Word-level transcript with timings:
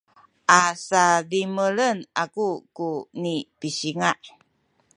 a 0.59 0.61
sadimelen 0.85 1.97
aku 2.23 2.47
ku 2.77 2.89
nipisinga’ 3.21 4.11